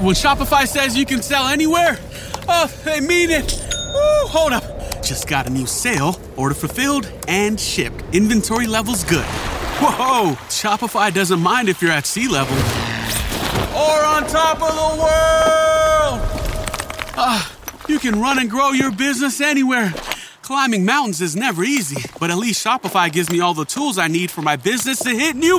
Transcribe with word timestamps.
When 0.00 0.14
Shopify 0.14 0.68
says 0.68 0.96
you 0.96 1.04
can 1.04 1.22
sell 1.22 1.48
anywhere, 1.48 1.98
oh, 2.48 2.72
they 2.84 3.00
mean 3.00 3.30
it. 3.30 3.52
Woo, 3.92 4.28
hold 4.28 4.52
up. 4.52 4.62
Just 5.02 5.26
got 5.26 5.48
a 5.48 5.50
new 5.50 5.66
sale. 5.66 6.20
Order 6.36 6.54
fulfilled 6.54 7.12
and 7.26 7.58
shipped. 7.58 8.04
Inventory 8.14 8.68
levels 8.68 9.02
good. 9.02 9.24
Whoa, 9.80 10.36
Shopify 10.48 11.12
doesn't 11.12 11.40
mind 11.40 11.68
if 11.68 11.82
you're 11.82 11.90
at 11.90 12.06
sea 12.06 12.28
level. 12.28 12.56
Or 13.76 14.04
on 14.04 14.24
top 14.28 14.62
of 14.62 14.72
the 14.72 15.02
world. 15.02 16.20
Ah, 17.16 17.52
you 17.88 17.98
can 17.98 18.20
run 18.20 18.38
and 18.38 18.48
grow 18.48 18.70
your 18.70 18.92
business 18.92 19.40
anywhere. 19.40 19.92
Climbing 20.42 20.84
mountains 20.84 21.20
is 21.20 21.34
never 21.34 21.64
easy, 21.64 22.08
but 22.20 22.30
at 22.30 22.38
least 22.38 22.64
Shopify 22.64 23.10
gives 23.10 23.30
me 23.30 23.40
all 23.40 23.52
the 23.52 23.64
tools 23.64 23.98
I 23.98 24.06
need 24.06 24.30
for 24.30 24.42
my 24.42 24.54
business 24.54 25.00
to 25.00 25.10
hit 25.10 25.34
new 25.34 25.58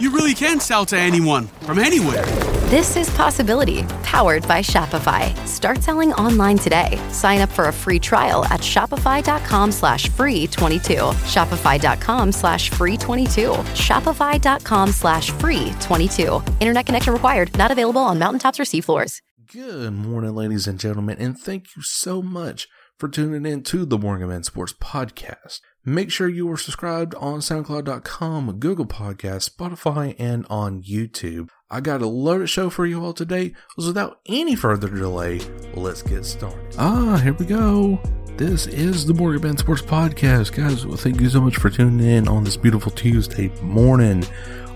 you 0.00 0.10
really 0.10 0.34
can 0.34 0.60
sell 0.60 0.86
to 0.86 0.96
anyone 0.96 1.46
from 1.66 1.78
anywhere. 1.78 2.24
This 2.70 2.96
is 2.96 3.10
Possibility, 3.10 3.82
powered 4.04 4.46
by 4.46 4.60
Shopify. 4.60 5.36
Start 5.46 5.82
selling 5.82 6.12
online 6.12 6.56
today. 6.56 7.00
Sign 7.10 7.40
up 7.40 7.48
for 7.48 7.66
a 7.66 7.72
free 7.72 7.98
trial 7.98 8.44
at 8.44 8.60
shopify.com 8.60 9.72
slash 9.72 10.08
free 10.10 10.46
22. 10.46 10.94
Shopify.com 11.26 12.32
slash 12.32 12.70
free 12.70 12.96
22. 12.96 13.50
Shopify.com 13.74 14.90
slash 14.90 15.30
free 15.32 15.72
22. 15.80 16.42
Internet 16.60 16.86
connection 16.86 17.12
required. 17.12 17.56
Not 17.58 17.72
available 17.72 18.02
on 18.02 18.18
mountaintops 18.18 18.60
or 18.60 18.64
seafloors. 18.64 19.20
Good 19.52 19.92
morning, 19.92 20.36
ladies 20.36 20.68
and 20.68 20.78
gentlemen, 20.78 21.16
and 21.18 21.36
thank 21.36 21.74
you 21.76 21.82
so 21.82 22.22
much 22.22 22.68
for 22.98 23.08
tuning 23.08 23.50
in 23.50 23.64
to 23.64 23.84
the 23.84 23.98
Morgan 23.98 24.28
Man 24.28 24.44
Sports 24.44 24.74
Podcast. 24.74 25.58
Make 25.84 26.10
sure 26.10 26.28
you 26.28 26.50
are 26.52 26.58
subscribed 26.58 27.14
on 27.14 27.40
SoundCloud.com, 27.40 28.58
Google 28.58 28.84
Podcast, 28.84 29.48
Spotify, 29.48 30.14
and 30.18 30.46
on 30.50 30.82
YouTube. 30.82 31.48
I 31.70 31.80
got 31.80 32.02
a 32.02 32.06
loaded 32.06 32.50
show 32.50 32.68
for 32.68 32.84
you 32.84 33.02
all 33.02 33.14
today. 33.14 33.54
So 33.78 33.86
without 33.86 34.20
any 34.26 34.54
further 34.56 34.90
delay, 34.90 35.40
let's 35.72 36.02
get 36.02 36.26
started. 36.26 36.74
Ah, 36.78 37.16
here 37.16 37.32
we 37.32 37.46
go. 37.46 37.98
This 38.36 38.66
is 38.66 39.06
the 39.06 39.14
Morgan 39.14 39.42
Man 39.42 39.56
Sports 39.56 39.80
Podcast. 39.80 40.54
Guys, 40.54 40.84
well, 40.84 40.98
thank 40.98 41.18
you 41.18 41.30
so 41.30 41.40
much 41.40 41.56
for 41.56 41.70
tuning 41.70 42.06
in 42.06 42.28
on 42.28 42.44
this 42.44 42.58
beautiful 42.58 42.92
Tuesday 42.92 43.48
morning 43.62 44.22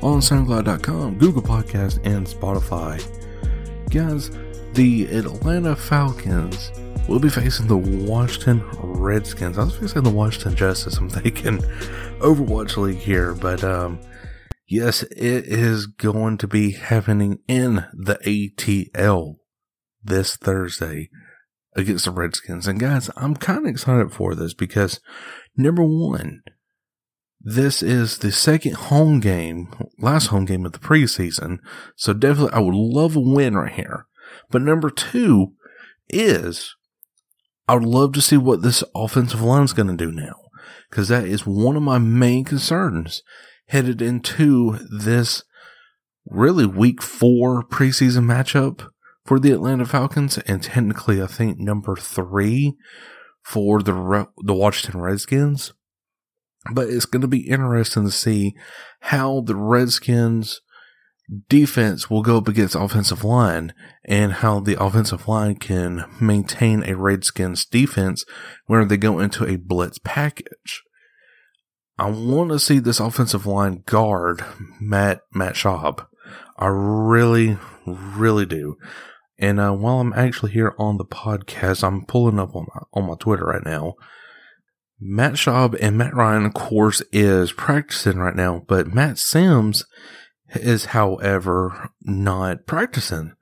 on 0.01 0.21
SoundCloud.com, 0.21 1.19
Google 1.19 1.43
Podcast, 1.43 2.01
and 2.07 2.27
Spotify. 2.27 2.99
Guys, 3.91 4.31
the 4.73 5.05
Atlanta 5.15 5.77
Falcons 5.77 6.71
will 7.09 7.19
be 7.19 7.29
facing 7.29 7.67
the 7.67 7.77
Washington 7.77 8.63
Redskins. 8.81 9.59
I 9.59 9.65
was 9.65 9.77
facing 9.77 10.03
the 10.03 10.11
Washington 10.11 10.57
Justice. 10.57 10.97
I'm 10.97 11.09
thinking 11.11 11.59
Overwatch 12.19 12.77
League 12.77 12.99
here, 12.99 13.35
but 13.35 13.63
um, 13.63 14.01
yes, 14.67 15.03
it 15.03 15.47
is 15.47 15.87
going 15.87 16.39
to 16.39 16.47
be 16.47 16.73
happening 16.73 17.41
in 17.47 17.85
the 17.93 18.17
ATL 18.25 19.37
this 20.03 20.37
Thursday 20.37 21.11
against 21.77 22.07
the 22.07 22.11
Redskins. 22.11 22.67
And 22.67 22.81
guys, 22.81 23.11
I'm 23.17 23.37
kind 23.37 23.61
of 23.61 23.67
excited 23.67 24.13
for 24.13 24.35
this 24.35 24.55
because 24.55 25.01
number 25.57 25.85
one, 25.85 26.43
this 27.41 27.83
is 27.83 28.19
the 28.19 28.33
second 28.33 28.77
home 28.77 29.21
game, 29.21 29.69
last 29.99 30.29
home 30.29 30.47
game 30.47 30.65
of 30.65 30.73
the 30.73 30.79
preseason. 30.79 31.59
So 31.97 32.15
definitely 32.15 32.55
I 32.55 32.61
would 32.61 32.75
love 32.75 33.17
a 33.17 33.21
win 33.21 33.57
right 33.57 33.73
here. 33.73 34.07
But 34.51 34.63
number 34.63 34.89
two 34.89 35.53
is 36.09 36.75
I 37.67 37.75
would 37.75 37.85
love 37.85 38.13
to 38.13 38.21
see 38.21 38.37
what 38.37 38.63
this 38.63 38.85
offensive 38.95 39.41
line 39.41 39.65
is 39.65 39.73
going 39.73 39.89
to 39.89 39.97
do 39.97 40.13
now 40.13 40.35
because 40.91 41.09
that 41.09 41.25
is 41.25 41.47
one 41.47 41.77
of 41.77 41.83
my 41.83 41.99
main 41.99 42.45
concerns 42.45 43.23
headed 43.69 44.03
into 44.03 44.79
this 44.91 45.43
really 46.27 46.67
week 46.67 47.03
four 47.03 47.63
preseason 47.63 48.25
matchup 48.25 48.87
for 49.25 49.39
the 49.39 49.53
Atlanta 49.53 49.87
Falcons 49.87 50.39
and 50.39 50.63
technically 50.63 51.23
I 51.23 51.27
think 51.27 51.59
number 51.59 51.97
three 51.97 52.75
for 53.43 53.83
the 53.83 54.27
the 54.39 54.55
Washington 54.55 55.01
Redskins. 55.01 55.73
But 56.73 56.89
it's 56.89 57.05
going 57.05 57.21
to 57.21 57.29
be 57.29 57.49
interesting 57.49 58.05
to 58.05 58.11
see 58.11 58.55
how 59.01 59.43
the 59.43 59.55
Redskins 59.55 60.63
defense 61.49 62.11
will 62.11 62.23
go 62.23 62.39
up 62.39 62.49
against 62.49 62.75
offensive 62.75 63.25
line 63.25 63.73
and 64.05 64.33
how 64.33 64.61
the 64.61 64.83
offensive 64.83 65.27
line 65.27 65.57
can 65.57 66.05
maintain 66.21 66.83
a 66.85 66.97
Redskins 66.97 67.65
defense 67.65 68.25
where 68.67 68.85
they 68.85 68.97
go 68.97 69.19
into 69.19 69.47
a 69.47 69.57
blitz 69.57 69.99
package. 69.99 70.83
I 71.99 72.11
want 72.11 72.51
to 72.51 72.59
see 72.59 72.79
this 72.79 73.01
offensive 73.01 73.47
line 73.47 73.83
guard 73.87 74.45
Matt 74.81 75.21
Matt 75.33 75.55
Schaub. 75.55 76.07
I 76.59 76.67
really, 76.67 77.59
really 77.87 78.47
do. 78.47 78.77
And 79.39 79.59
uh, 79.59 79.73
while 79.73 80.01
I'm 80.01 80.13
actually 80.13 80.53
here 80.53 80.75
on 80.79 80.97
the 80.97 81.05
podcast, 81.05 81.83
I'm 81.83 82.05
pulling 82.05 82.39
up 82.39 82.55
on 82.55 82.67
my, 82.75 82.83
on 82.93 83.09
my 83.09 83.15
Twitter 83.19 83.45
right 83.45 83.65
now. 83.65 83.95
Matt 85.01 85.35
Schaub 85.35 85.77
and 85.81 85.99
Matt 85.99 86.15
Ryan, 86.15 86.47
of 86.47 86.55
course, 86.55 87.03
is 87.13 87.53
practicing 87.53 88.19
right 88.19 88.37
now, 88.37 88.63
but 88.67 88.87
Matt 88.87 89.19
Simms 89.19 89.85
is, 90.51 90.87
however, 90.87 91.91
not 92.03 92.67
practicing. 92.67 93.33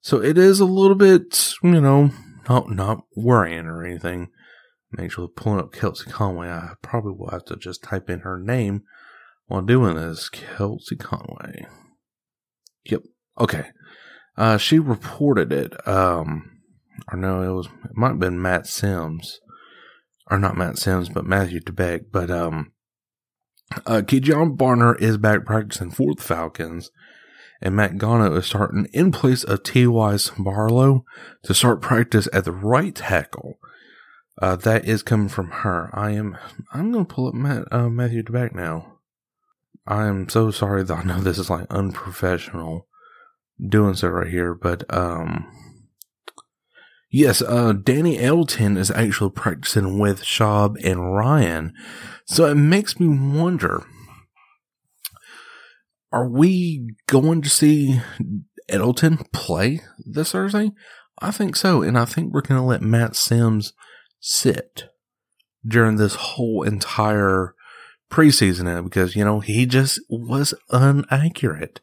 So 0.00 0.22
it 0.22 0.38
is 0.38 0.60
a 0.60 0.64
little 0.64 0.94
bit, 0.94 1.54
you 1.62 1.80
know, 1.80 2.10
not 2.48 2.70
not 2.70 3.04
worrying 3.16 3.66
or 3.66 3.84
anything. 3.84 4.28
I'm 4.92 5.04
actually 5.04 5.28
pulling 5.34 5.60
up 5.60 5.72
Kelsey 5.72 6.10
Conway. 6.10 6.48
I 6.48 6.74
probably 6.82 7.12
will 7.12 7.30
have 7.30 7.44
to 7.46 7.56
just 7.56 7.82
type 7.82 8.08
in 8.08 8.20
her 8.20 8.38
name 8.38 8.82
while 9.46 9.62
doing 9.62 9.96
this. 9.96 10.28
Kelsey 10.28 10.96
Conway. 10.96 11.66
Yep. 12.84 13.02
Okay. 13.38 13.66
Uh, 14.36 14.58
she 14.58 14.78
reported 14.78 15.52
it. 15.52 15.74
Um, 15.88 16.60
or 17.12 17.18
no, 17.18 17.42
it 17.42 17.54
was 17.54 17.66
it 17.66 17.96
might 17.96 18.10
have 18.10 18.20
been 18.20 18.40
Matt 18.40 18.66
Simms, 18.66 19.40
or 20.30 20.38
not 20.38 20.56
Matt 20.56 20.78
Simms, 20.78 21.08
but 21.08 21.24
Matthew 21.24 21.60
DeBeck. 21.60 22.06
But 22.12 22.30
um, 22.30 22.72
uh, 23.86 24.02
Kenjon 24.02 24.56
Barner 24.56 25.00
is 25.00 25.18
back 25.18 25.44
practicing 25.44 25.90
for 25.90 26.14
the 26.14 26.22
Falcons, 26.22 26.90
and 27.60 27.74
Matt 27.74 27.94
Gono 27.94 28.36
is 28.36 28.46
starting 28.46 28.86
in 28.92 29.12
place 29.12 29.42
of 29.44 29.62
T.Y. 29.62 30.18
Barlow 30.38 31.04
to 31.42 31.54
start 31.54 31.80
practice 31.80 32.28
at 32.32 32.44
the 32.44 32.52
right 32.52 32.94
tackle. 32.94 33.58
Uh, 34.40 34.54
that 34.56 34.84
is 34.84 35.02
coming 35.02 35.28
from 35.28 35.50
her. 35.50 35.90
I 35.94 36.10
am. 36.10 36.36
I'm 36.72 36.92
to 36.92 37.04
pull 37.04 37.28
up 37.28 37.34
Matt 37.34 37.64
uh, 37.72 37.88
Matthew 37.88 38.22
DeBeck 38.22 38.54
now. 38.54 38.98
I 39.86 40.06
am 40.06 40.28
so 40.28 40.50
sorry 40.50 40.82
that 40.82 40.98
I 40.98 41.02
know 41.04 41.20
this 41.20 41.38
is 41.38 41.48
like 41.48 41.66
unprofessional 41.70 42.86
doing 43.66 43.94
so 43.94 44.08
right 44.08 44.28
here, 44.28 44.54
but 44.54 44.82
um, 44.94 45.46
yes, 47.16 47.40
uh, 47.40 47.72
Danny 47.72 48.18
Etling 48.18 48.76
is 48.76 48.90
actually 48.90 49.30
practicing 49.30 49.98
with 49.98 50.22
Schaub 50.22 50.76
and 50.84 51.14
Ryan, 51.14 51.72
so 52.26 52.44
it 52.44 52.56
makes 52.56 53.00
me 53.00 53.08
wonder: 53.08 53.84
Are 56.12 56.28
we 56.28 56.94
going 57.06 57.42
to 57.42 57.48
see 57.48 58.00
Etling 58.70 59.32
play 59.32 59.80
this 59.98 60.32
Thursday? 60.32 60.72
I 61.20 61.30
think 61.30 61.56
so, 61.56 61.82
and 61.82 61.98
I 61.98 62.04
think 62.04 62.32
we're 62.32 62.42
going 62.42 62.60
to 62.60 62.66
let 62.66 62.82
Matt 62.82 63.16
Simms 63.16 63.72
sit 64.20 64.84
during 65.66 65.96
this 65.96 66.14
whole 66.14 66.62
entire 66.62 67.54
preseason 68.10 68.84
because 68.84 69.16
you 69.16 69.24
know 69.24 69.40
he 69.40 69.64
just 69.64 70.00
was 70.10 70.52
inaccurate 70.70 71.80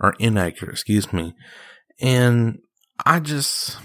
or 0.00 0.14
inaccurate, 0.18 0.72
excuse 0.72 1.12
me. 1.12 1.34
And 2.00 2.58
I 3.06 3.20
just, 3.20 3.78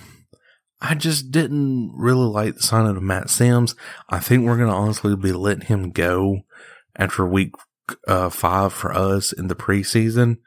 I 0.82 0.96
just 0.96 1.32
didn't 1.32 1.92
really 1.96 2.28
like 2.28 2.56
the 2.56 2.62
signing 2.62 2.96
of 2.96 3.04
Matt 3.04 3.30
Simms. 3.30 3.76
I 4.10 4.20
think 4.20 4.46
we're 4.46 4.58
going 4.58 4.70
to 4.70 4.76
honestly 4.76 5.16
be 5.16 5.34
letting 5.34 5.68
him 5.68 5.92
go 5.92 6.42
after 6.96 7.26
week 7.26 7.52
uh, 8.08 8.30
five 8.30 8.74
for 8.74 8.94
us 8.94 9.34
in 9.34 9.48
the 9.48 9.56
preseason. 9.56 10.38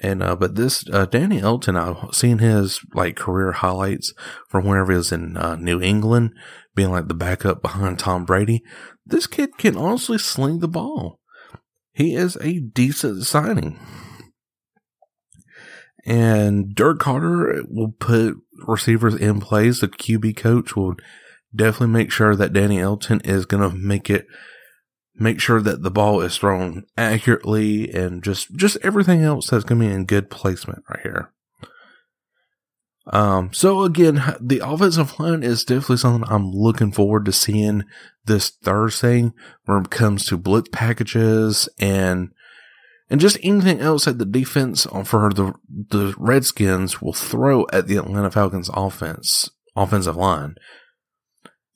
And 0.00 0.20
uh, 0.20 0.34
but 0.34 0.56
this 0.56 0.84
uh, 0.92 1.06
Danny 1.06 1.40
Etling, 1.40 1.78
I've 1.78 2.12
seen 2.12 2.38
his 2.38 2.80
like 2.92 3.14
career 3.14 3.52
highlights 3.52 4.12
from 4.48 4.64
whenever 4.64 4.90
he 4.90 4.98
was 4.98 5.12
in 5.12 5.36
uh, 5.36 5.54
New 5.54 5.80
England, 5.80 6.30
being 6.74 6.90
like 6.90 7.06
the 7.06 7.14
backup 7.14 7.62
behind 7.62 8.00
Tom 8.00 8.24
Brady. 8.24 8.64
This 9.06 9.28
kid 9.28 9.58
can 9.58 9.76
honestly 9.76 10.18
sling 10.18 10.58
the 10.58 10.66
ball. 10.66 11.20
He 11.92 12.16
is 12.16 12.36
a 12.40 12.58
decent 12.58 13.24
signing. 13.24 13.78
And 16.04 16.74
Dirk 16.74 17.00
Koetter 17.00 17.64
will 17.68 17.92
put 17.92 18.36
receivers 18.66 19.14
in 19.14 19.40
place. 19.40 19.80
The 19.80 19.88
QB 19.88 20.36
coach 20.36 20.74
will 20.74 20.96
definitely 21.54 21.88
make 21.88 22.10
sure 22.10 22.34
that 22.34 22.52
Danny 22.52 22.78
Etling 22.78 23.24
is 23.26 23.46
going 23.46 23.68
to 23.68 23.76
make 23.76 24.10
it, 24.10 24.26
make 25.14 25.40
sure 25.40 25.60
that 25.60 25.82
the 25.82 25.90
ball 25.90 26.20
is 26.20 26.36
thrown 26.36 26.84
accurately 26.96 27.92
and 27.92 28.22
just, 28.22 28.54
just 28.56 28.78
everything 28.82 29.22
else 29.22 29.48
that's 29.48 29.64
going 29.64 29.80
to 29.80 29.86
be 29.86 29.92
in 29.92 30.04
good 30.04 30.28
placement 30.28 30.82
right 30.88 31.02
here. 31.02 31.32
Um, 33.06 33.52
so 33.52 33.82
again, 33.82 34.22
the 34.40 34.60
offensive 34.64 35.18
line 35.18 35.42
is 35.42 35.64
definitely 35.64 35.96
something 35.96 36.28
I'm 36.30 36.52
looking 36.52 36.92
forward 36.92 37.24
to 37.24 37.32
seeing 37.32 37.84
this 38.26 38.50
Thursday 38.50 39.32
when 39.64 39.82
it 39.84 39.90
comes 39.90 40.26
to 40.26 40.36
blitz 40.36 40.68
packages 40.72 41.68
and 41.78 42.30
and 43.12 43.20
just 43.20 43.36
anything 43.42 43.78
else 43.78 44.06
that 44.06 44.16
the 44.16 44.24
defense 44.24 44.86
for 45.04 45.30
the 45.30 45.52
the 45.68 46.14
Redskins 46.16 47.02
will 47.02 47.12
throw 47.12 47.66
at 47.70 47.86
the 47.86 47.98
Atlanta 47.98 48.30
Falcons 48.30 48.70
offense 48.72 49.50
offensive 49.76 50.16
line. 50.16 50.54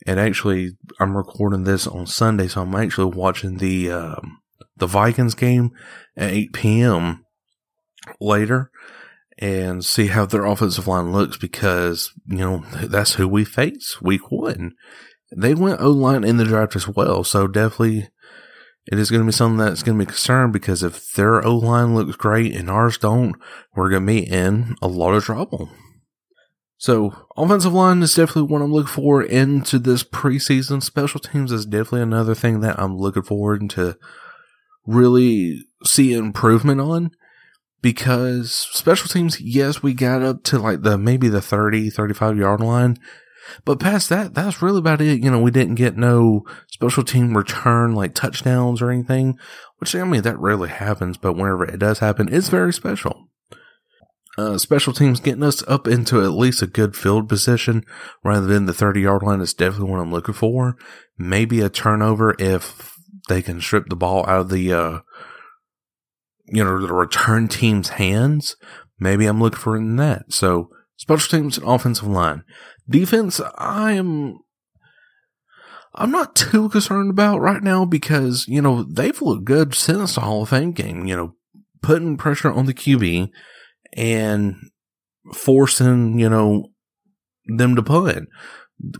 And 0.06 0.18
actually, 0.18 0.78
I'm 0.98 1.14
recording 1.14 1.64
this 1.64 1.86
on 1.86 2.06
Sunday, 2.06 2.48
so 2.48 2.62
I'm 2.62 2.74
actually 2.74 3.14
watching 3.14 3.58
the 3.58 3.90
um, 3.92 4.38
the 4.78 4.86
Vikings 4.86 5.34
game 5.34 5.72
at 6.16 6.30
8 6.30 6.52
p.m. 6.54 7.26
later 8.18 8.70
and 9.36 9.84
see 9.84 10.06
how 10.06 10.24
their 10.24 10.46
offensive 10.46 10.88
line 10.88 11.12
looks 11.12 11.36
because, 11.36 12.12
you 12.26 12.38
know, 12.38 12.64
that's 12.84 13.14
who 13.14 13.28
we 13.28 13.44
face 13.44 14.00
week 14.00 14.30
one. 14.30 14.72
They 15.36 15.54
went 15.54 15.82
O 15.82 15.90
line 15.90 16.24
in 16.24 16.38
the 16.38 16.44
draft 16.44 16.76
as 16.76 16.88
well. 16.88 17.24
So 17.24 17.46
definitely 17.46 18.08
it 18.86 18.98
is 18.98 19.10
going 19.10 19.22
to 19.22 19.26
be 19.26 19.32
something 19.32 19.58
that's 19.58 19.82
going 19.82 19.98
to 19.98 20.04
be 20.04 20.08
concerned 20.08 20.52
because 20.52 20.82
if 20.82 21.12
their 21.12 21.44
O 21.44 21.56
line 21.56 21.94
looks 21.94 22.16
great 22.16 22.54
and 22.54 22.70
ours 22.70 22.98
don't, 22.98 23.34
we're 23.74 23.90
going 23.90 24.06
to 24.06 24.12
be 24.12 24.20
in 24.20 24.76
a 24.80 24.88
lot 24.88 25.14
of 25.14 25.24
trouble. 25.24 25.70
So 26.78 27.14
offensive 27.36 27.72
line 27.72 28.02
is 28.02 28.14
definitely 28.14 28.52
what 28.52 28.62
I'm 28.62 28.72
looking 28.72 28.92
for 28.92 29.22
into 29.22 29.78
this 29.78 30.04
preseason. 30.04 30.82
Special 30.82 31.20
teams 31.20 31.50
is 31.50 31.66
definitely 31.66 32.02
another 32.02 32.34
thing 32.34 32.60
that 32.60 32.78
I'm 32.78 32.96
looking 32.96 33.22
forward 33.22 33.68
to 33.70 33.96
really 34.86 35.64
see 35.84 36.12
improvement 36.12 36.80
on 36.80 37.10
because 37.82 38.52
special 38.52 39.08
teams, 39.08 39.40
yes, 39.40 39.82
we 39.82 39.94
got 39.94 40.22
up 40.22 40.42
to 40.44 40.58
like 40.58 40.82
the 40.82 40.98
maybe 40.98 41.28
the 41.28 41.40
30, 41.40 41.90
35 41.90 42.36
yard 42.36 42.60
line. 42.60 42.98
But 43.64 43.80
past 43.80 44.08
that, 44.08 44.34
that's 44.34 44.62
really 44.62 44.78
about 44.78 45.00
it. 45.00 45.22
You 45.22 45.30
know, 45.30 45.40
we 45.40 45.50
didn't 45.50 45.74
get 45.76 45.96
no 45.96 46.44
special 46.68 47.04
team 47.04 47.36
return 47.36 47.94
like 47.94 48.14
touchdowns 48.14 48.82
or 48.82 48.90
anything, 48.90 49.38
which 49.78 49.94
I 49.94 50.04
mean, 50.04 50.22
that 50.22 50.38
rarely 50.38 50.68
happens, 50.68 51.16
but 51.16 51.34
whenever 51.34 51.64
it 51.64 51.78
does 51.78 52.00
happen, 52.00 52.28
it's 52.32 52.48
very 52.48 52.72
special. 52.72 53.28
Uh, 54.38 54.58
special 54.58 54.92
teams 54.92 55.18
getting 55.18 55.42
us 55.42 55.62
up 55.66 55.88
into 55.88 56.22
at 56.22 56.32
least 56.32 56.60
a 56.60 56.66
good 56.66 56.94
field 56.94 57.26
position 57.26 57.82
rather 58.22 58.46
than 58.46 58.66
the 58.66 58.74
30 58.74 59.00
yard 59.00 59.22
line 59.22 59.40
is 59.40 59.54
definitely 59.54 59.90
what 59.90 60.00
I'm 60.00 60.12
looking 60.12 60.34
for. 60.34 60.76
Maybe 61.16 61.60
a 61.60 61.70
turnover 61.70 62.34
if 62.38 62.94
they 63.28 63.40
can 63.40 63.62
strip 63.62 63.88
the 63.88 63.96
ball 63.96 64.26
out 64.26 64.40
of 64.40 64.48
the, 64.50 64.72
uh, 64.72 64.98
you 66.48 66.62
know, 66.62 66.86
the 66.86 66.92
return 66.92 67.48
team's 67.48 67.90
hands, 67.90 68.56
maybe 69.00 69.24
I'm 69.26 69.40
looking 69.40 69.58
for 69.58 69.76
in 69.76 69.96
that. 69.96 70.32
So 70.32 70.68
special 70.96 71.38
teams 71.38 71.58
and 71.58 71.68
offensive 71.68 72.08
line. 72.08 72.42
Defense, 72.88 73.40
I 73.56 73.92
am, 73.92 74.38
I'm 75.94 76.10
not 76.10 76.34
too 76.36 76.68
concerned 76.68 77.10
about 77.10 77.40
right 77.40 77.62
now 77.62 77.84
because, 77.84 78.46
you 78.48 78.60
know, 78.60 78.82
they've 78.82 79.20
looked 79.20 79.44
good 79.44 79.74
since 79.74 80.14
the 80.14 80.22
Hall 80.22 80.42
of 80.42 80.50
Fame 80.50 80.72
game, 80.72 81.06
you 81.06 81.16
know, 81.16 81.34
putting 81.82 82.16
pressure 82.16 82.50
on 82.50 82.66
the 82.66 82.74
QB 82.74 83.30
and 83.94 84.56
forcing, 85.32 86.18
you 86.18 86.28
know, 86.28 86.68
them 87.46 87.76
to 87.76 87.82
punt. 87.82 88.28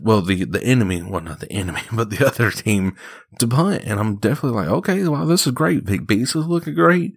Well, 0.01 0.21
the, 0.21 0.45
the 0.45 0.63
enemy, 0.63 1.03
well, 1.03 1.21
not 1.21 1.39
the 1.39 1.51
enemy, 1.51 1.81
but 1.91 2.09
the 2.09 2.25
other 2.25 2.51
team 2.51 2.95
to 3.39 3.47
punt. 3.47 3.83
And 3.85 3.99
I'm 3.99 4.17
definitely 4.17 4.59
like, 4.59 4.69
okay, 4.69 5.07
wow, 5.07 5.25
this 5.25 5.45
is 5.45 5.53
great. 5.53 5.85
Big 5.85 6.07
Beast 6.07 6.35
is 6.35 6.45
looking 6.47 6.75
great. 6.75 7.13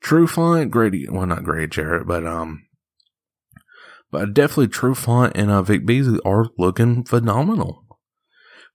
True 0.00 0.26
Trufant, 0.26 0.70
Grady, 0.70 1.08
well, 1.08 1.26
not 1.26 1.44
Grady 1.44 1.68
Jarrett, 1.68 2.06
but, 2.06 2.26
um, 2.26 2.64
but 4.12 4.34
definitely 4.34 4.68
Trufant 4.68 5.32
and 5.34 5.50
uh, 5.50 5.62
Vic 5.62 5.84
Beasley 5.84 6.20
are 6.24 6.50
looking 6.58 7.02
phenomenal. 7.02 7.84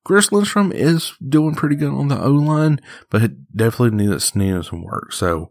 Chris 0.04 0.31
Lindstrom 0.31 0.72
is 0.72 1.13
doing 1.25 1.56
pretty 1.56 1.75
good 1.75 1.92
on 1.92 2.07
the 2.07 2.22
O 2.22 2.31
line, 2.31 2.80
but 3.10 3.22
it 3.22 3.56
definitely 3.56 4.06
needs, 4.06 4.36
needs 4.36 4.69
some 4.69 4.84
work. 4.84 5.13
So, 5.13 5.50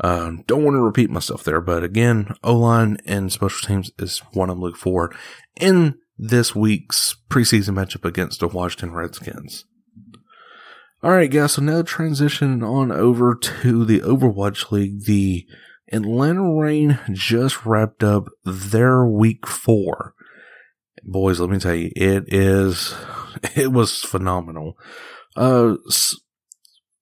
um, 0.00 0.44
don't 0.46 0.64
want 0.64 0.76
to 0.76 0.82
repeat 0.82 1.10
myself 1.10 1.44
there, 1.44 1.60
but 1.60 1.84
again, 1.84 2.34
O 2.42 2.56
line 2.56 2.96
and 3.04 3.30
special 3.30 3.66
teams 3.66 3.90
is 3.98 4.20
what 4.32 4.50
I'm 4.50 4.60
looking 4.60 4.78
for 4.78 5.12
in 5.60 5.96
this 6.16 6.54
week's 6.54 7.16
preseason 7.28 7.74
matchup 7.74 8.04
against 8.04 8.40
the 8.40 8.48
Washington 8.48 8.92
Redskins. 8.92 9.64
All 11.02 11.10
right, 11.10 11.30
guys. 11.30 11.52
So 11.52 11.62
now 11.62 11.82
transition 11.82 12.62
on 12.62 12.90
over 12.90 13.34
to 13.34 13.84
the 13.84 14.00
Overwatch 14.00 14.72
League. 14.72 15.04
The 15.04 15.46
Atlanta 15.92 16.54
Reign 16.54 16.98
just 17.12 17.64
wrapped 17.64 18.02
up 18.02 18.28
their 18.44 19.04
week 19.04 19.46
four. 19.46 20.14
Boys, 21.02 21.40
let 21.40 21.50
me 21.50 21.58
tell 21.58 21.74
you, 21.74 21.90
it 21.96 22.24
is, 22.28 22.94
it 23.56 23.72
was 23.72 23.98
phenomenal. 23.98 24.76
Uh, 25.36 25.76
yes, 25.86 26.16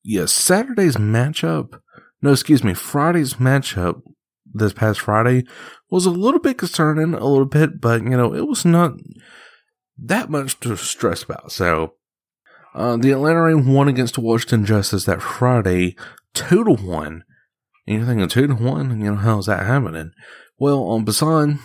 yeah, 0.05 0.27
Saturday's 0.27 0.97
matchup, 0.97 1.81
no, 2.23 2.33
excuse 2.33 2.62
me, 2.62 2.75
Friday's 2.75 3.35
matchup 3.35 4.03
this 4.44 4.73
past 4.73 5.00
Friday 5.00 5.44
was 5.91 6.06
a 6.06 6.11
little 6.11 6.41
bit 6.41 6.59
concerning, 6.59 7.15
a 7.15 7.27
little 7.27 7.47
bit, 7.47 7.81
but 7.81 8.03
you 8.03 8.11
know, 8.11 8.35
it 8.35 8.47
was 8.47 8.65
not 8.65 8.93
that 9.99 10.31
much 10.31 10.59
to 10.61 10.77
stress 10.77 11.23
about. 11.23 11.53
So, 11.53 11.94
uh, 12.75 12.97
the 12.97 13.12
Atlanta 13.12 13.43
Reign 13.43 13.73
won 13.73 13.89
against 13.89 14.19
Washington 14.19 14.65
Justice 14.65 15.05
that 15.05 15.23
Friday, 15.23 15.97
two 16.35 16.65
to 16.65 16.73
one. 16.73 17.25
And 17.87 17.97
you're 17.97 18.06
thinking 18.06 18.29
two 18.29 18.47
to 18.47 18.55
one, 18.55 19.00
you 19.00 19.12
know, 19.12 19.17
how's 19.17 19.47
that 19.47 19.65
happening? 19.67 20.12
Well, 20.59 20.85
on 20.85 21.05
Busan, 21.05 21.59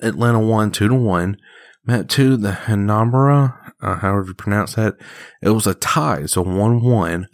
Atlanta 0.00 0.40
won 0.40 0.70
two 0.70 0.88
to 0.88 0.94
one. 0.94 1.36
Met 1.84 2.08
two, 2.08 2.36
the 2.36 2.52
Hanamura, 2.52 3.72
uh, 3.82 3.96
however 3.96 4.26
you 4.28 4.34
pronounce 4.34 4.74
that, 4.74 4.94
it 5.42 5.50
was 5.50 5.66
a 5.66 5.74
tie, 5.74 6.26
so 6.26 6.42
one 6.42 6.80
one. 6.80 7.26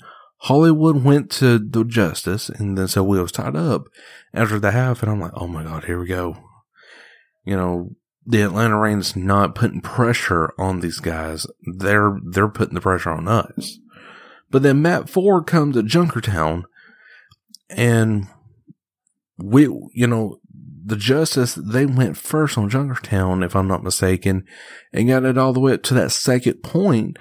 Hollywood 0.43 1.05
went 1.05 1.31
to 1.33 1.59
the 1.59 1.85
Justice, 1.85 2.49
and 2.49 2.79
then 2.79 2.89
so 2.89 3.03
we 3.03 3.21
was 3.21 3.33
tied 3.33 3.57
up 3.57 3.85
after 4.33 4.59
the 4.59 4.71
half, 4.71 5.03
and 5.03 5.11
I'm 5.11 5.21
like, 5.21 5.33
oh 5.35 5.47
my 5.47 5.65
god, 5.65 5.85
here 5.85 6.01
we 6.01 6.07
go. 6.07 6.37
You 7.45 7.57
know, 7.57 7.91
the 8.25 8.43
Atlanta 8.43 8.79
Reign's 8.79 9.17
not 9.17 9.55
putting 9.55 9.81
pressure 9.81 10.53
on 10.59 10.81
these 10.81 11.01
guys. 11.01 11.47
They're 11.79 12.19
they're 12.31 12.49
putting 12.49 12.75
the 12.75 12.81
pressure 12.81 13.11
on 13.11 13.27
us. 13.27 13.79
But 14.51 14.63
then 14.63 14.81
Matt 14.81 15.11
Four 15.11 15.43
comes 15.43 15.77
to 15.77 15.83
Junkertown, 15.83 16.65
and 17.71 18.27
we, 19.39 19.63
you 19.95 20.07
know, 20.07 20.39
the 20.85 20.97
Justice 20.97 21.55
they 21.55 21.87
went 21.87 22.17
first 22.17 22.57
on 22.57 22.71
Junkertown, 22.71 23.45
if 23.45 23.55
I'm 23.55 23.69
not 23.69 23.85
mistaken, 23.85 24.45
and 24.93 25.09
got 25.09 25.25
it 25.25 25.39
all 25.39 25.53
the 25.53 25.61
way 25.61 25.75
up 25.75 25.83
to 25.85 25.95
that 25.95 26.13
second 26.13 26.63
point. 26.63 27.19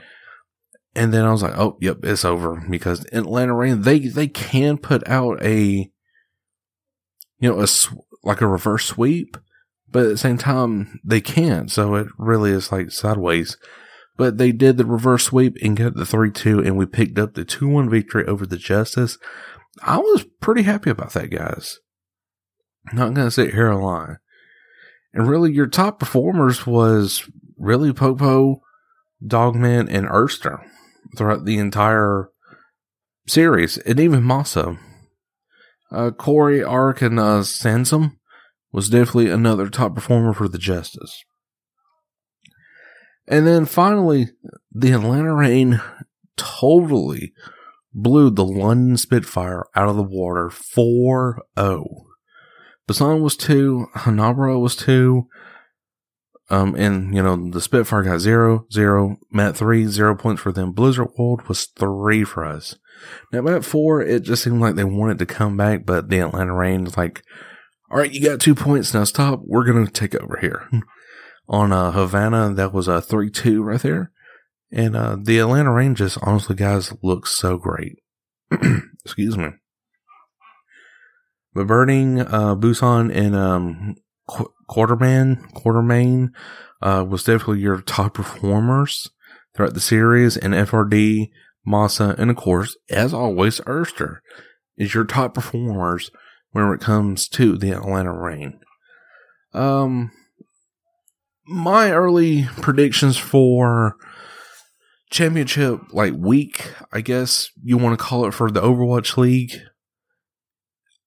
And 0.96 1.14
then 1.14 1.26
I 1.26 1.32
was 1.32 1.44
like, 1.44 1.58
oh, 1.58 1.78
yep, 1.80 2.00
it's 2.04 2.26
over 2.26 2.66
because 2.70 3.06
Atlanta 3.12 3.54
Reign 3.54 3.82
they 3.82 4.00
they 4.00 4.28
can 4.28 4.78
put 4.78 5.08
out 5.08 5.44
a, 5.44 5.92
you 7.40 7.50
know, 7.50 7.62
a 7.62 7.68
like 8.24 8.42
a 8.42 8.48
reverse 8.48 8.86
sweep 8.86 9.38
but 9.90 10.04
at 10.04 10.10
the 10.10 10.18
same 10.18 10.38
time, 10.38 11.00
they 11.04 11.22
can't. 11.22 11.72
So 11.72 11.96
it 11.96 12.08
really 12.18 12.52
is 12.52 12.72
like 12.72 12.92
sideways. 12.92 13.58
But 14.18 14.38
they 14.38 14.52
did 14.52 14.78
the 14.78 14.86
reverse 14.86 15.26
sweep 15.26 15.58
and 15.62 15.78
got 15.78 15.96
the 15.96 16.06
3 16.06 16.32
2, 16.32 16.60
and 16.60 16.76
we 16.76 16.86
picked 16.86 17.20
up 17.20 17.34
the 17.34 17.46
2 17.46 17.68
1 17.68 17.90
victory 17.90 18.26
over 18.26 18.46
the 18.46 18.58
Justice. 18.58 19.18
I 19.84 19.98
was 19.98 20.26
pretty 20.42 20.64
happy 20.64 20.90
about 20.90 21.14
that, 21.14 21.30
guys. 21.30 21.80
Not 22.94 23.14
going 23.14 23.28
to 23.28 23.32
sit 23.32 23.54
here 23.54 23.70
and 23.70 23.82
lie. 23.82 24.16
And 25.14 25.28
really, 25.28 25.52
your 25.52 25.68
top 25.68 26.00
performers 26.00 26.66
was 26.66 27.30
really 27.58 27.94
Popo, 27.94 28.62
Dogman, 29.26 29.90
and 29.90 30.08
Erster 30.08 30.60
throughout 31.18 31.46
the 31.46 31.58
entire 31.58 32.30
series, 33.28 33.78
and 33.80 34.00
even 34.00 34.24
Masaa. 34.24 34.78
Uh, 35.92 36.12
Corey, 36.12 36.64
Ark, 36.64 37.02
and 37.02 37.20
uh, 37.20 37.44
Sansom 37.44 38.20
was 38.72 38.90
definitely 38.90 39.30
another 39.30 39.70
top 39.70 39.96
performer 39.96 40.34
for 40.34 40.48
the 40.48 40.58
Justice. 40.58 41.24
And 43.28 43.48
then 43.48 43.66
finally, 43.66 44.30
the 44.72 44.92
Atlanta 44.92 45.34
Reign 45.34 45.82
totally 46.36 47.34
blew 47.98 48.30
the 48.30 48.46
London 48.46 48.96
Spitfire 48.96 49.66
out 49.76 49.90
of 49.90 49.96
the 49.98 50.04
water 50.04 50.50
4 50.50 51.44
0. 51.60 51.86
Busan 52.88 53.22
was 53.22 53.36
two, 53.36 53.88
Hanamura 53.96 54.62
was 54.62 54.76
two, 54.76 55.28
um, 56.50 56.74
and 56.76 57.14
you 57.14 57.22
know 57.22 57.50
the 57.50 57.60
Spitfire 57.60 58.04
got 58.04 58.20
zero, 58.20 58.66
zero, 58.72 59.18
Mat 59.30 59.58
three, 59.58 59.86
zero 59.88 60.16
points 60.16 60.42
for 60.42 60.54
them. 60.54 60.72
Blizzard 60.72 61.10
World 61.18 61.42
was 61.50 61.66
three 61.66 62.24
for 62.24 62.46
us. 62.46 62.78
Now 63.34 63.42
Mat 63.42 63.66
four, 63.66 64.02
it 64.02 64.24
just 64.24 64.44
seemed 64.44 64.62
like 64.62 64.76
they 64.76 64.86
wanted 64.86 65.20
to 65.20 65.26
come 65.26 65.58
back, 65.58 65.86
but 65.86 66.08
the 66.08 66.20
Atlanta 66.20 66.56
Reign 66.56 66.86
was 66.86 66.96
like, 66.96 67.24
"All 67.92 67.98
right, 67.98 68.12
you 68.12 68.22
got 68.22 68.40
two 68.40 68.56
points 68.56 68.94
now. 68.94 69.04
Stop. 69.04 69.42
We're 69.44 69.66
gonna 69.66 69.90
take 69.90 70.16
over 70.16 70.38
here." 70.40 70.70
On 71.50 71.72
uh, 71.72 71.92
Havana, 71.92 72.54
that 72.54 72.74
was 72.74 72.88
a 72.88 73.02
three 73.02 73.30
two 73.30 73.64
right 73.64 73.82
there, 73.82 74.12
and 74.72 74.96
uh, 74.96 75.18
the 75.20 75.40
Atlanta 75.40 75.94
just 75.94 76.18
honestly, 76.22 76.56
guys, 76.56 76.94
looks 77.02 77.32
so 77.32 77.58
great. 77.58 78.00
Excuse 79.06 79.38
me. 79.38 79.50
But 81.54 81.68
Birdring, 81.68 82.22
uh, 82.22 82.56
Busan, 82.56 83.16
and 83.16 83.36
um, 83.36 83.96
Qu- 84.28 84.54
Quarterman, 84.70 85.52
Quartermain 85.54 86.30
uh, 86.82 87.06
was 87.08 87.24
definitely 87.24 87.62
your 87.62 87.82
top 87.82 88.14
performers 88.14 89.10
throughout 89.56 89.74
the 89.74 89.80
series, 89.80 90.38
and 90.38 90.54
FRD, 90.54 91.30
Masaa, 91.68 92.18
and 92.20 92.30
of 92.30 92.36
course, 92.38 92.78
as 92.90 93.14
always, 93.14 93.60
Erster 93.62 94.20
is 94.78 94.94
your 94.94 95.04
top 95.04 95.34
performers 95.34 96.12
whenever 96.52 96.76
it 96.76 96.82
comes 96.82 97.28
to 97.30 97.58
the 97.58 97.72
Atlanta 97.72 98.14
Reign. 98.14 98.60
Um, 99.54 100.12
my 101.48 101.92
early 101.92 102.48
predictions 102.62 103.18
for 103.18 103.96
championship, 105.10 105.82
like 105.92 106.14
week, 106.18 106.72
I 106.92 107.02
guess 107.02 107.50
you 107.62 107.78
want 107.78 107.98
to 107.98 108.04
call 108.04 108.26
it 108.26 108.34
for 108.34 108.52
the 108.52 108.62
Overwatch 108.62 109.18
League. 109.18 109.62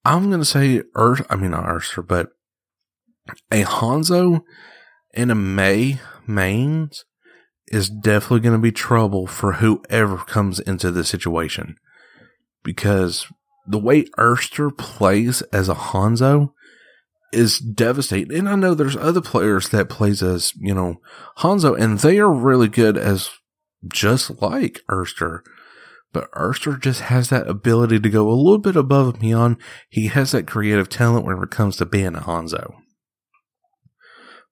I'm 0.05 0.29
going 0.29 0.41
to 0.41 0.47
say 0.47 0.83
Earth, 0.95 1.27
I 1.29 1.37
mean, 1.37 1.51
not 1.51 1.67
Erster, 1.67 2.07
but 2.07 2.31
a 3.51 3.65
Hanzo 3.65 4.41
and 5.15 5.31
a 5.31 5.35
Mei 5.35 6.01
mains 6.27 7.05
is 7.67 7.91
definitely 7.91 8.41
going 8.41 8.57
to 8.57 8.63
be 8.63 8.73
trouble 8.73 9.27
for 9.27 9.55
whoever 9.55 10.19
comes 10.19 10.59
into 10.59 10.91
this 10.91 11.09
situation. 11.09 11.77
Because 12.63 13.27
the 13.67 13.79
way 13.79 14.05
Erster 14.19 14.77
plays 14.77 15.43
as 15.53 15.69
a 15.69 15.75
Hanzo 15.75 16.53
is 17.33 17.59
devastating. 17.59 18.37
And 18.37 18.49
I 18.49 18.57
know 18.57 18.75
there's 18.75 18.97
other 18.97 19.21
players 19.21 19.69
that 19.69 19.89
plays 19.89 20.23
as, 20.23 20.53
you 20.59 20.75
know, 20.75 20.97
Hanzo 21.39 21.79
and 21.79 21.99
they 21.99 22.19
are 22.19 22.33
really 22.33 22.69
good 22.69 22.99
as 22.99 23.31
just 23.87 24.41
like 24.43 24.81
Erster. 24.89 25.41
But 26.13 26.31
Erster 26.33 26.81
just 26.81 27.03
has 27.03 27.29
that 27.29 27.47
ability 27.47 28.01
to 28.01 28.11
go 28.11 28.29
a 28.29 28.35
little 28.35 28.59
bit 28.59 28.77
above 28.77 29.15
and 29.15 29.21
beyond. 29.21 29.57
He 29.89 30.09
has 30.09 30.33
that 30.33 30.47
creative 30.47 30.89
talent 30.89 31.25
whenever 31.25 31.45
it 31.45 31.51
comes 31.51 31.77
to 31.77 31.87
being 31.87 32.17
a 32.17 32.21
Hanzo. 32.21 32.75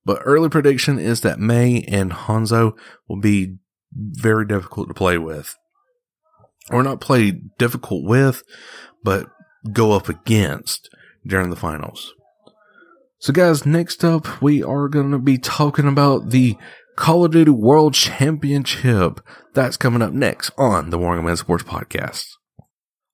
But 0.05 0.23
early 0.25 0.49
prediction 0.49 0.99
is 0.99 1.21
that 1.23 1.41
Mei 1.41 1.85
and 1.89 2.13
Hanzo 2.13 2.79
will 3.09 3.21
be 3.21 3.57
very 3.93 4.47
difficult 4.47 4.89
to 4.89 4.95
play 4.95 5.19
with. 5.19 5.55
Or 6.71 6.83
not 6.83 7.01
play 7.01 7.33
difficult 7.59 8.05
with, 8.05 8.43
but 9.03 9.27
go 9.73 9.93
up 9.93 10.09
against 10.09 10.89
during 11.27 11.51
the 11.51 11.57
finals. 11.57 12.15
So 13.19 13.33
guys, 13.33 13.67
next 13.67 14.05
up 14.05 14.41
we 14.41 14.63
are 14.63 14.89
going 14.89 15.11
to 15.11 15.19
be 15.19 15.39
talking 15.39 15.89
about 15.89 16.31
the 16.31 16.57
Call 16.99 17.25
of 17.25 17.31
Duty 17.31 17.53
World 17.53 17.95
Championship. 17.95 19.21
That's 19.55 19.77
coming 19.77 20.03
up 20.03 20.13
next 20.13 20.51
on 20.59 20.91
the 20.91 20.99
Morgan 20.99 21.25
Man 21.25 21.37
Sports 21.37 21.63
Podcast. 21.63 22.27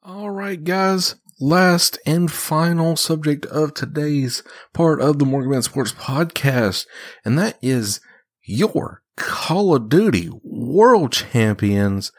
All 0.02 0.30
right, 0.30 0.64
guys. 0.64 1.16
Last 1.38 1.98
and 2.06 2.32
final 2.32 2.96
subject 2.96 3.44
of 3.46 3.74
today's 3.74 4.42
part 4.72 5.02
of 5.02 5.18
the 5.18 5.26
Morgan 5.26 5.50
Man 5.50 5.62
Sports 5.62 5.92
Podcast, 5.92 6.86
and 7.26 7.38
that 7.38 7.58
is 7.60 8.00
your 8.42 9.02
Call 9.18 9.76
of 9.76 9.90
Duty 9.90 10.30
World 10.42 11.12
Champions 11.12 12.10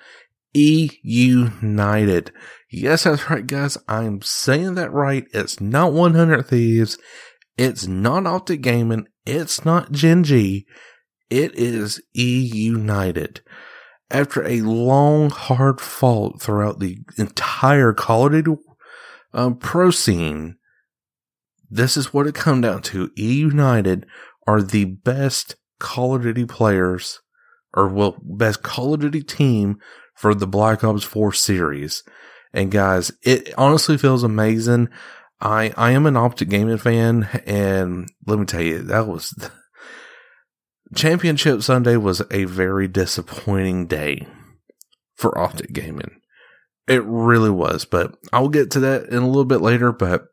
E 0.54 0.92
United. 1.02 2.32
Yes, 2.70 3.06
that's 3.06 3.28
right, 3.32 3.46
guys. 3.46 3.76
I'm 3.88 4.22
saying 4.22 4.76
that 4.76 4.94
right. 4.94 5.26
It's 5.34 5.60
not 5.60 5.94
100 5.94 6.46
Thieves. 6.46 7.00
It's 7.58 7.88
not 7.88 8.28
Optic 8.28 8.62
Gaming. 8.62 9.08
It's 9.26 9.66
not 9.66 9.92
Gen 9.92 10.24
G. 10.24 10.68
It 11.36 11.56
is 11.56 12.02
E 12.16 12.50
United. 12.54 13.42
After 14.10 14.48
a 14.48 14.62
long, 14.62 15.30
hard 15.30 15.82
fought 15.82 16.42
throughout 16.42 16.80
the 16.80 17.00
entire 17.18 17.92
Call 17.92 18.28
of 18.28 18.32
Duty 18.32 18.56
um, 19.34 19.58
pro 19.58 19.92
scene, 19.92 20.56
this 21.70 21.98
is 21.98 22.14
what 22.14 22.26
it 22.26 22.36
come 22.36 22.62
down 22.62 22.84
to. 22.84 23.12
E 23.18 23.34
United 23.34 24.06
are 24.48 24.62
the 24.62 24.86
best 24.86 25.58
Call 25.78 26.16
of 26.16 26.22
Duty 26.22 26.46
players, 26.46 27.20
or 27.74 27.90
well, 27.90 28.16
best 28.24 28.64
Call 28.64 28.94
of 28.94 29.02
Duty 29.02 29.22
team 29.22 29.76
for 30.16 30.34
the 30.34 30.48
Black 30.48 30.86
Ops 30.86 31.04
4 31.04 31.34
series. 31.34 32.02
And 32.54 32.72
guys, 32.72 33.12
it 33.24 33.54
honestly 33.58 33.98
feels 33.98 34.24
amazing. 34.24 34.88
I, 35.42 35.74
I 35.76 35.92
am 35.92 36.06
an 36.06 36.16
Optic 36.16 36.48
Gaming 36.48 36.78
fan, 36.78 37.28
and 37.46 38.10
let 38.26 38.40
me 38.40 38.46
tell 38.46 38.62
you, 38.62 38.84
that 38.84 39.06
was 39.06 39.36
Championship 40.94 41.64
Sunday 41.64 41.98
was 41.98 42.22
a 42.32 42.46
very 42.46 42.88
disappointing 42.88 43.88
day 43.88 44.28
for 45.16 45.38
Optic 45.38 45.74
Gaming. 45.74 46.22
It 46.88 47.04
really 47.04 47.50
was, 47.50 47.86
but 47.86 48.16
I'll 48.32 48.50
get 48.50 48.70
to 48.72 48.80
that 48.82 49.06
in 49.06 49.18
a 49.18 49.28
little 49.28 49.46
bit 49.46 49.62
later. 49.62 49.92
But 49.92 50.26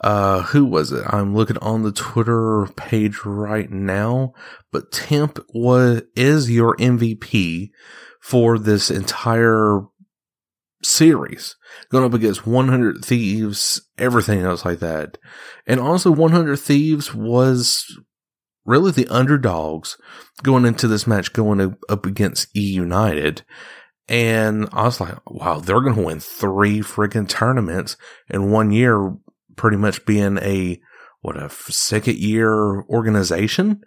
uh, 0.00 0.42
who 0.44 0.64
was 0.64 0.92
it? 0.92 1.04
I'm 1.06 1.34
looking 1.34 1.58
on 1.58 1.82
the 1.82 1.92
Twitter 1.92 2.66
page 2.76 3.24
right 3.24 3.70
now. 3.70 4.32
But 4.72 4.90
Temp 4.90 5.38
was 5.52 6.02
is 6.16 6.50
your 6.50 6.74
MVP 6.76 7.70
for 8.22 8.58
this 8.58 8.90
entire 8.90 9.82
series, 10.82 11.56
going 11.90 12.04
up 12.04 12.14
against 12.14 12.46
100 12.46 13.04
Thieves, 13.04 13.82
everything 13.98 14.40
else 14.40 14.64
like 14.64 14.78
that. 14.78 15.18
And 15.66 15.78
also 15.78 16.10
100 16.10 16.56
Thieves 16.58 17.14
was 17.14 17.84
really 18.64 18.92
the 18.92 19.08
underdogs 19.08 19.96
going 20.42 20.64
into 20.64 20.86
this 20.88 21.06
match 21.06 21.32
going 21.32 21.76
up 21.88 22.06
against 22.06 22.54
E 22.56 22.60
United. 22.60 23.42
And 24.08 24.68
I 24.72 24.84
was 24.84 25.00
like, 25.00 25.18
wow, 25.30 25.60
they're 25.60 25.80
going 25.80 25.94
to 25.94 26.02
win 26.02 26.20
three 26.20 26.80
freaking 26.80 27.28
tournaments 27.28 27.96
in 28.28 28.50
one 28.50 28.72
year, 28.72 29.14
pretty 29.56 29.76
much 29.76 30.04
being 30.04 30.38
a, 30.38 30.80
what, 31.20 31.36
a 31.36 31.48
second 31.48 32.16
year 32.16 32.82
organization. 32.82 33.82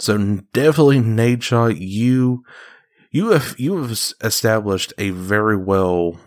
So 0.00 0.18
definitely, 0.52 0.98
Nadeshot, 0.98 1.76
you, 1.78 2.42
you 3.12 3.30
have, 3.30 3.54
you 3.56 3.80
have 3.80 3.92
established 4.20 4.92
a 4.98 5.10
very 5.10 5.56
well 5.56 6.18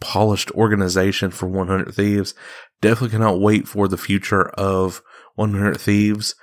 polished 0.00 0.50
organization 0.52 1.30
for 1.30 1.48
100 1.48 1.92
Thieves. 1.92 2.34
Definitely 2.80 3.16
cannot 3.16 3.40
wait 3.40 3.66
for 3.66 3.88
the 3.88 3.96
future 3.96 4.50
of 4.50 5.02
100 5.34 5.80
Thieves. 5.80 6.36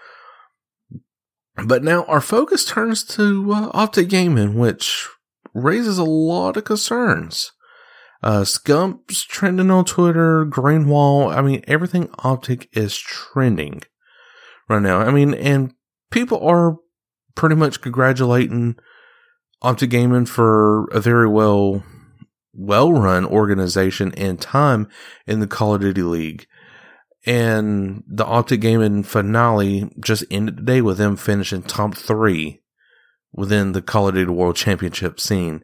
But 1.65 1.83
now 1.83 2.03
our 2.05 2.21
focus 2.21 2.65
turns 2.65 3.03
to 3.05 3.53
uh, 3.53 3.71
Optic 3.73 4.09
Gaming, 4.09 4.55
which 4.55 5.07
raises 5.53 5.97
a 5.97 6.03
lot 6.03 6.57
of 6.57 6.65
concerns. 6.65 7.51
Uh, 8.21 8.43
Scump's 8.43 9.23
trending 9.23 9.69
on 9.69 9.85
Twitter, 9.85 10.45
Greenwall. 10.45 11.33
I 11.33 11.41
mean, 11.41 11.63
everything 11.67 12.09
Optic 12.19 12.69
is 12.71 12.97
trending 12.97 13.81
right 14.69 14.81
now. 14.81 14.99
I 14.99 15.11
mean, 15.11 15.33
and 15.33 15.73
people 16.09 16.45
are 16.45 16.77
pretty 17.35 17.55
much 17.55 17.81
congratulating 17.81 18.75
Optic 19.61 19.89
Gaming 19.89 20.25
for 20.25 20.85
a 20.85 20.99
very 20.99 21.27
well, 21.27 21.83
well 22.53 22.91
run 22.93 23.25
organization 23.25 24.13
and 24.15 24.39
time 24.39 24.87
in 25.27 25.39
the 25.39 25.47
Call 25.47 25.75
of 25.75 25.81
Duty 25.81 26.03
League. 26.03 26.47
And 27.25 28.03
the 28.05 28.25
Optic 28.25 28.61
Gaming 28.61 29.03
finale 29.03 29.89
just 29.99 30.25
ended 30.29 30.57
the 30.57 30.61
day 30.61 30.81
with 30.81 30.97
them 30.97 31.15
finishing 31.15 31.63
top 31.63 31.95
three 31.95 32.61
within 33.31 33.71
the 33.71 33.81
Call 33.81 34.09
of 34.09 34.15
Duty 34.15 34.31
World 34.31 34.55
Championship 34.55 35.19
scene. 35.19 35.63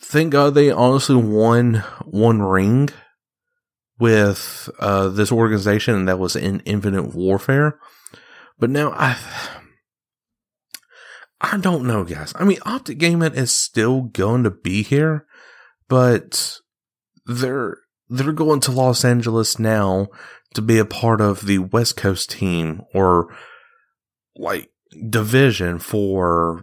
Thank 0.00 0.32
God 0.32 0.54
they 0.54 0.70
honestly 0.70 1.16
won 1.16 1.84
one 2.04 2.42
ring 2.42 2.90
with 3.98 4.68
uh, 4.78 5.08
this 5.08 5.32
organization, 5.32 6.04
that 6.04 6.18
was 6.18 6.36
in 6.36 6.60
Infinite 6.60 7.14
Warfare. 7.14 7.78
But 8.58 8.70
now 8.70 8.90
I, 8.92 9.16
I 11.40 11.56
don't 11.56 11.86
know, 11.86 12.04
guys. 12.04 12.32
I 12.36 12.44
mean, 12.44 12.58
Optic 12.66 12.98
Gaming 12.98 13.34
is 13.34 13.52
still 13.52 14.02
going 14.02 14.42
to 14.42 14.50
be 14.50 14.82
here, 14.82 15.26
but 15.88 16.58
they're 17.24 17.78
they're 18.08 18.32
going 18.32 18.60
to 18.60 18.72
Los 18.72 19.04
Angeles 19.04 19.58
now 19.58 20.08
to 20.54 20.62
be 20.62 20.78
a 20.78 20.84
part 20.84 21.20
of 21.20 21.46
the 21.46 21.58
West 21.58 21.96
Coast 21.96 22.30
team 22.30 22.82
or 22.94 23.34
like 24.36 24.70
division 25.08 25.78
for 25.78 26.62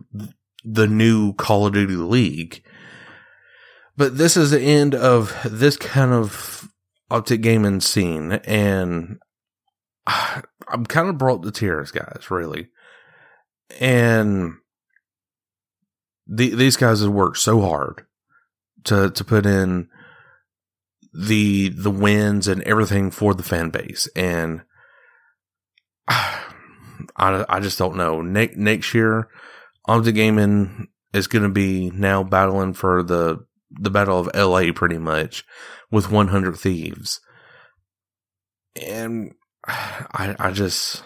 the 0.64 0.88
new 0.88 1.34
Call 1.34 1.68
of 1.68 1.74
Duty 1.74 1.96
League. 1.96 2.64
But 3.96 4.18
this 4.18 4.36
is 4.36 4.52
the 4.52 4.62
end 4.62 4.96
of 4.96 5.36
this 5.46 5.78
kind 5.78 6.12
of 6.12 6.70
Optic 7.12 7.42
gaming 7.42 7.80
scene, 7.80 8.32
and 8.32 9.20
I'm 10.08 10.86
kind 10.88 11.10
of 11.10 11.20
brought 11.20 11.44
to 11.44 11.52
tears, 11.52 11.92
guys. 11.92 12.32
Really, 12.32 12.70
and 13.80 14.54
the, 16.26 16.56
these 16.56 16.76
guys 16.76 17.02
have 17.02 17.12
worked 17.12 17.38
so 17.38 17.62
hard 17.62 18.08
to 18.86 19.12
to 19.12 19.24
put 19.24 19.46
in 19.46 19.90
the 21.14 21.70
the 21.70 21.92
wins 21.92 22.48
and 22.48 22.62
everything 22.64 23.12
for 23.12 23.34
the 23.34 23.44
fan 23.44 23.70
base, 23.70 24.08
and 24.16 24.62
I 26.08 26.44
I 27.16 27.60
just 27.60 27.78
don't 27.78 27.96
know. 27.96 28.22
Ne- 28.22 28.54
next 28.56 28.94
year, 28.94 29.28
Optic 29.88 30.16
Gaming 30.16 30.88
is 31.14 31.28
going 31.28 31.44
to 31.44 31.50
be 31.50 31.92
now 31.92 32.24
battling 32.24 32.74
for 32.74 33.04
the 33.04 33.46
the 33.70 33.92
battle 33.92 34.20
of 34.20 34.30
L.A. 34.34 34.72
pretty 34.72 34.98
much 34.98 35.44
with 35.92 36.12
100 36.12 36.56
Thieves, 36.58 37.20
and 38.82 39.34
I 39.68 40.36
I 40.40 40.52
just 40.52 41.04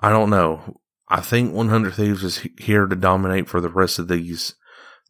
I 0.00 0.10
don't 0.10 0.30
know. 0.30 0.80
I 1.08 1.20
think 1.20 1.54
100 1.54 1.94
Thieves 1.94 2.22
is 2.22 2.46
here 2.58 2.86
to 2.86 2.96
dominate 2.96 3.48
for 3.48 3.60
the 3.60 3.70
rest 3.70 3.98
of 3.98 4.08
these 4.08 4.54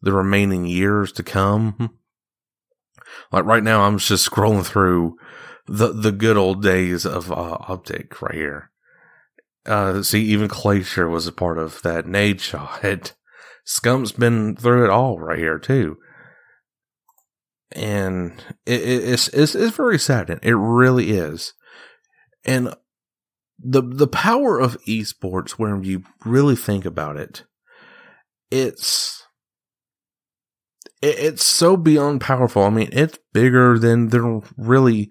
the 0.01 0.13
remaining 0.13 0.65
years 0.65 1.11
to 1.13 1.23
come. 1.23 1.97
Like 3.31 3.45
right 3.45 3.63
now, 3.63 3.81
I'm 3.81 3.97
just 3.97 4.29
scrolling 4.29 4.65
through 4.65 5.15
the 5.67 5.93
the 5.93 6.11
good 6.11 6.37
old 6.37 6.63
days 6.63 7.05
of 7.05 7.31
uh, 7.31 7.57
Optic 7.67 8.21
right 8.21 8.35
here. 8.35 8.71
Uh, 9.65 10.01
see, 10.01 10.23
even 10.23 10.47
Glacier 10.47 11.07
was 11.07 11.27
a 11.27 11.31
part 11.31 11.57
of 11.57 11.81
that 11.83 12.05
Nadeshot. 12.05 13.13
Scump's 13.65 14.11
been 14.11 14.55
through 14.55 14.85
it 14.85 14.89
all 14.89 15.19
right 15.19 15.37
here 15.37 15.59
too, 15.59 15.97
and 17.71 18.43
it, 18.65 18.81
it, 18.81 19.03
it's 19.09 19.27
it's 19.29 19.53
it's 19.53 19.75
very 19.75 19.99
saddening. 19.99 20.39
It 20.41 20.55
really 20.55 21.11
is, 21.11 21.53
and 22.43 22.73
the 23.59 23.83
the 23.83 24.07
power 24.07 24.59
of 24.59 24.81
esports, 24.85 25.51
when 25.51 25.83
you 25.83 26.03
really 26.25 26.55
think 26.55 26.85
about 26.85 27.17
it, 27.17 27.43
it's 28.49 29.23
it, 31.01 31.19
it's 31.19 31.43
so 31.43 31.77
beyond 31.77 32.21
powerful. 32.21 32.63
I 32.63 32.69
mean, 32.69 32.89
it's 32.91 33.17
bigger 33.33 33.77
than 33.79 34.09
than 34.09 34.43
really 34.57 35.09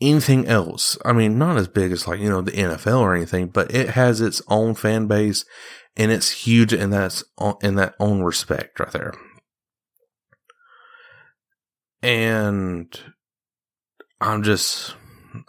anything 0.00 0.46
else. 0.46 0.96
I 1.04 1.12
mean, 1.12 1.38
not 1.38 1.56
as 1.56 1.68
big 1.68 1.92
as 1.92 2.06
like, 2.08 2.20
you 2.20 2.28
know, 2.28 2.40
the 2.40 2.52
NFL 2.52 3.00
or 3.00 3.14
anything, 3.14 3.48
but 3.48 3.74
it 3.74 3.90
has 3.90 4.20
its 4.20 4.40
own 4.48 4.74
fan 4.74 5.06
base 5.06 5.44
and 5.96 6.10
it's 6.10 6.30
huge 6.30 6.72
in 6.72 6.90
that, 6.90 7.22
in 7.62 7.74
that 7.74 7.94
own 8.00 8.22
respect 8.22 8.80
right 8.80 8.92
there. 8.92 9.12
And 12.02 12.98
I'm 14.20 14.42
just, 14.42 14.94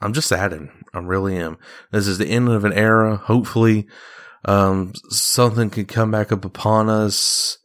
I'm 0.02 0.12
just 0.12 0.28
saddened. 0.28 0.70
I 0.94 1.00
really 1.00 1.38
am. 1.38 1.58
This 1.92 2.08
is 2.08 2.18
the 2.18 2.28
end 2.28 2.50
of 2.50 2.66
an 2.66 2.74
era. 2.74 3.16
Hopefully, 3.16 3.88
um, 4.44 4.92
something 5.10 5.70
can 5.70 5.86
come 5.86 6.12
back 6.12 6.34
up 6.34 6.44
upon 6.44 6.90
us 6.90 7.58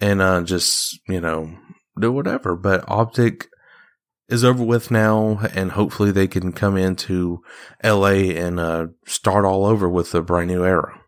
and, 0.00 0.20
uh, 0.20 0.42
just, 0.42 0.98
you 1.08 1.20
know, 1.20 1.56
do 1.98 2.12
whatever. 2.12 2.56
But 2.56 2.84
Optic, 2.88 3.48
is 4.28 4.44
over 4.44 4.64
with 4.64 4.90
now, 4.90 5.40
and 5.54 5.72
hopefully 5.72 6.10
they 6.10 6.26
can 6.26 6.52
come 6.52 6.76
into 6.76 7.42
LA 7.84 8.32
and 8.34 8.58
uh, 8.58 8.88
start 9.06 9.44
all 9.44 9.64
over 9.64 9.88
with 9.88 10.14
a 10.14 10.22
brand 10.22 10.48
new 10.48 10.64
era. 10.64 11.00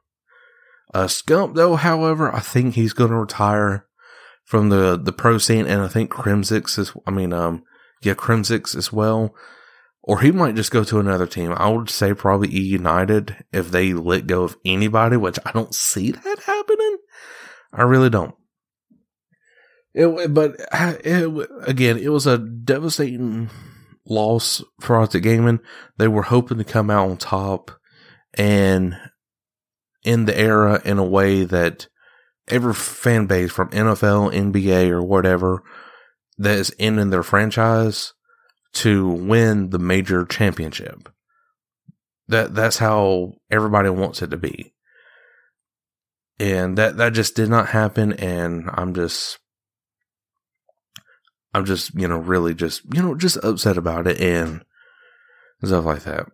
Uh, 0.94 1.06
Scump, 1.06 1.54
though, 1.54 1.76
however, 1.76 2.34
I 2.34 2.40
think 2.40 2.74
he's 2.74 2.92
going 2.92 3.10
to 3.10 3.16
retire 3.16 3.86
from 4.44 4.68
the, 4.68 4.96
the 4.96 5.12
pro 5.12 5.38
scene, 5.38 5.66
and 5.66 5.82
I 5.82 5.88
think 5.88 6.10
Crimsix 6.10 6.78
is, 6.78 6.92
I 7.06 7.10
mean, 7.10 7.32
um, 7.32 7.64
yeah, 8.02 8.14
Crimsix 8.14 8.74
as 8.76 8.92
well. 8.92 9.34
Or 10.02 10.20
he 10.20 10.30
might 10.30 10.54
just 10.54 10.70
go 10.70 10.84
to 10.84 11.00
another 11.00 11.26
team. 11.26 11.52
I 11.54 11.68
would 11.68 11.90
say 11.90 12.14
probably 12.14 12.48
E 12.48 12.60
United 12.62 13.44
if 13.52 13.70
they 13.70 13.92
let 13.92 14.26
go 14.26 14.44
of 14.44 14.56
anybody, 14.64 15.18
which 15.18 15.38
I 15.44 15.52
don't 15.52 15.74
see 15.74 16.12
that 16.12 16.38
happening. 16.46 16.96
I 17.74 17.82
really 17.82 18.08
don't. 18.08 18.34
It, 19.94 20.34
but 20.34 20.56
it, 20.72 21.50
again, 21.62 21.98
it 21.98 22.10
was 22.10 22.26
a 22.26 22.38
devastating 22.38 23.50
loss 24.06 24.62
for 24.80 24.96
Optic 24.96 25.22
Gaming. 25.22 25.60
They 25.96 26.08
were 26.08 26.22
hoping 26.22 26.58
to 26.58 26.64
come 26.64 26.90
out 26.90 27.10
on 27.10 27.16
top 27.16 27.70
and 28.34 28.96
in 30.04 30.24
the 30.24 30.38
era 30.38 30.80
in 30.84 30.98
a 30.98 31.04
way 31.04 31.44
that 31.44 31.88
every 32.46 32.74
fan 32.74 33.26
base 33.26 33.52
from 33.52 33.70
NFL, 33.70 34.32
NBA, 34.32 34.90
or 34.90 35.02
whatever 35.02 35.62
that 36.38 36.56
is 36.56 36.74
ending 36.78 37.10
their 37.10 37.22
franchise 37.22 38.14
to 38.72 39.08
win 39.08 39.70
the 39.70 39.78
major 39.78 40.24
championship. 40.24 41.08
That 42.28 42.54
that's 42.54 42.78
how 42.78 43.34
everybody 43.50 43.90
wants 43.90 44.22
it 44.22 44.30
to 44.30 44.36
be. 44.36 44.74
And 46.38 46.78
that 46.78 46.96
that 46.98 47.14
just 47.14 47.34
did 47.34 47.48
not 47.48 47.68
happen 47.68 48.12
and 48.12 48.70
I'm 48.72 48.94
just 48.94 49.38
I'm 51.58 51.64
just, 51.64 51.92
you 51.94 52.06
know, 52.06 52.18
really 52.18 52.54
just, 52.54 52.82
you 52.94 53.02
know, 53.02 53.16
just 53.16 53.36
upset 53.38 53.76
about 53.76 54.06
it 54.06 54.20
and 54.20 54.64
stuff 55.62 55.84
like 55.84 56.04
that. 56.04 56.26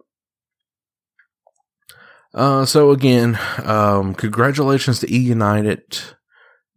Uh, 2.34 2.66
so 2.66 2.90
again, 2.90 3.38
um, 3.64 4.14
congratulations 4.14 5.00
to 5.00 5.12
E 5.12 5.18
United. 5.18 5.98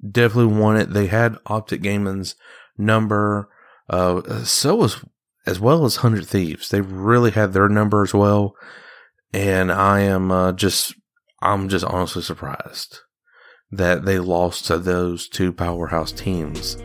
Definitely 0.10 0.56
won 0.58 0.78
it. 0.78 0.94
They 0.94 1.08
had 1.08 1.38
Optic 1.48 1.82
Gaming's 1.82 2.36
number, 2.78 3.50
uh, 3.90 4.44
so 4.46 4.84
as, 4.84 5.04
as 5.46 5.60
well 5.60 5.84
as 5.84 6.04
100 6.04 6.26
Thieves. 6.26 6.70
They 6.70 6.80
really 6.80 7.32
had 7.32 7.52
their 7.52 7.68
number 7.68 8.02
as 8.02 8.14
well. 8.14 8.56
And 9.34 9.72
I 9.72 10.02
am, 10.02 10.32
uh, 10.32 10.54
just, 10.54 10.94
I'm 11.42 11.68
just 11.68 11.84
honestly 11.84 12.22
surprised 12.22 13.00
that 13.72 14.06
they 14.06 14.20
lost 14.20 14.66
to 14.68 14.78
those 14.78 15.28
two 15.28 15.52
powerhouse 15.52 16.14
teams. 16.14 16.78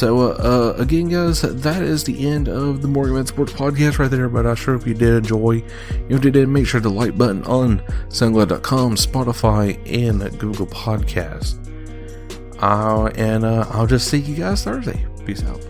So, 0.00 0.18
uh, 0.18 0.28
uh, 0.30 0.74
again, 0.80 1.10
guys, 1.10 1.42
that 1.42 1.82
is 1.82 2.04
the 2.04 2.26
end 2.26 2.48
of 2.48 2.80
the 2.80 2.88
Morgan 2.88 3.16
Man 3.16 3.26
Sports 3.26 3.52
Podcast 3.52 3.98
right 3.98 4.10
there. 4.10 4.30
But 4.30 4.46
I 4.46 4.54
sure 4.54 4.78
hope 4.78 4.86
you 4.86 4.94
did 4.94 5.12
enjoy. 5.12 5.62
If 6.08 6.24
you 6.24 6.30
did, 6.30 6.48
make 6.48 6.66
sure 6.66 6.80
to 6.80 6.88
like 6.88 7.18
button 7.18 7.44
on 7.44 7.80
SoundCloud.com, 8.08 8.94
Spotify, 8.94 9.78
and 9.84 10.38
Google 10.38 10.66
Podcast. 10.66 11.58
Uh, 12.62 13.08
and 13.08 13.44
uh, 13.44 13.66
I'll 13.68 13.86
just 13.86 14.08
see 14.08 14.20
you 14.20 14.36
guys 14.36 14.64
Thursday. 14.64 15.04
Peace 15.26 15.44
out. 15.44 15.69